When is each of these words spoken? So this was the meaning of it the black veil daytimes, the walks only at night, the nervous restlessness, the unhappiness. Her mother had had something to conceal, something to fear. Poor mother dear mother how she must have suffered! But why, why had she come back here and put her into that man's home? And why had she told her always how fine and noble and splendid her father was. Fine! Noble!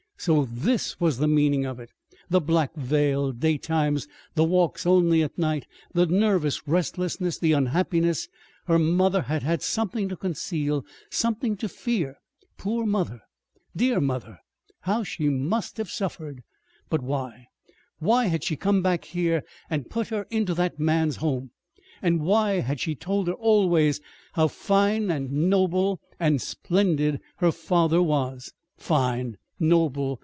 So 0.17 0.45
this 0.45 0.99
was 0.99 1.17
the 1.17 1.27
meaning 1.27 1.65
of 1.65 1.79
it 1.79 1.89
the 2.29 2.39
black 2.39 2.75
veil 2.75 3.31
daytimes, 3.31 4.07
the 4.35 4.43
walks 4.43 4.85
only 4.85 5.23
at 5.23 5.35
night, 5.35 5.65
the 5.93 6.05
nervous 6.05 6.67
restlessness, 6.67 7.39
the 7.39 7.53
unhappiness. 7.53 8.29
Her 8.67 8.77
mother 8.77 9.23
had 9.23 9.41
had 9.41 9.63
something 9.63 10.07
to 10.09 10.15
conceal, 10.15 10.85
something 11.09 11.57
to 11.57 11.67
fear. 11.67 12.17
Poor 12.59 12.85
mother 12.85 13.21
dear 13.75 13.99
mother 13.99 14.37
how 14.81 15.01
she 15.01 15.27
must 15.27 15.77
have 15.77 15.89
suffered! 15.89 16.43
But 16.87 17.01
why, 17.01 17.47
why 17.97 18.25
had 18.27 18.43
she 18.43 18.55
come 18.55 18.83
back 18.83 19.05
here 19.05 19.41
and 19.71 19.89
put 19.89 20.09
her 20.09 20.27
into 20.29 20.53
that 20.53 20.79
man's 20.79 21.15
home? 21.15 21.49
And 21.99 22.19
why 22.21 22.59
had 22.59 22.79
she 22.79 22.93
told 22.93 23.25
her 23.27 23.33
always 23.33 24.01
how 24.33 24.49
fine 24.49 25.09
and 25.09 25.31
noble 25.49 25.99
and 26.19 26.39
splendid 26.39 27.21
her 27.37 27.51
father 27.51 28.03
was. 28.03 28.53
Fine! 28.77 29.37
Noble! 29.63 30.19